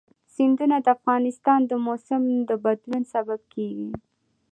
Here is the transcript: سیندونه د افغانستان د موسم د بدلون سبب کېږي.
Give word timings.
سیندونه 0.33 0.77
د 0.85 0.87
افغانستان 0.97 1.59
د 1.65 1.71
موسم 1.85 2.23
د 2.49 2.51
بدلون 2.63 3.03
سبب 3.13 3.39
کېږي. 3.53 3.89